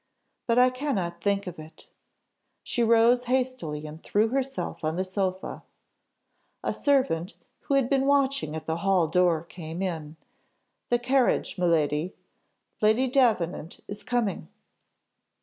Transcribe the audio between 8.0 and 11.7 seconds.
watching at the hall door, came in "The carriage, my